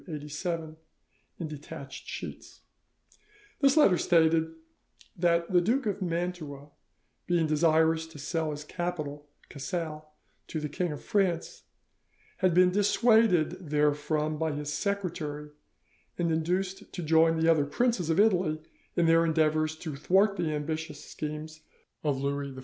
This 0.07 0.07
letter 0.07 0.29
stated 0.31 0.77
(August 1.39 2.07
1687, 2.07 2.65
article 3.77 4.23
'Mantoue') 4.25 4.55
that 5.19 5.51
the 5.53 5.61
Duke 5.61 5.85
of 5.85 6.01
Mantua 6.01 6.69
being 7.27 7.45
desirous 7.45 8.07
to 8.07 8.17
sell 8.17 8.49
his 8.49 8.63
capital, 8.63 9.29
Casale, 9.49 10.01
to 10.47 10.59
the 10.59 10.69
King 10.69 10.91
of 10.91 11.03
France, 11.03 11.65
had 12.37 12.55
been 12.55 12.71
dissuaded 12.71 13.69
therefrom 13.69 14.39
by 14.39 14.53
his 14.53 14.73
secretary, 14.73 15.51
and 16.17 16.31
induced 16.31 16.91
to 16.91 17.03
join 17.03 17.37
the 17.37 17.47
other 17.47 17.67
princes 17.67 18.09
of 18.09 18.19
Italy 18.19 18.59
in 18.95 19.05
their 19.05 19.23
endeavours 19.23 19.75
to 19.75 19.95
thwart 19.95 20.35
the 20.35 20.51
ambitious 20.51 21.05
schemes 21.05 21.61
of 22.03 22.19
Louis 22.19 22.49
XVI. 22.53 22.59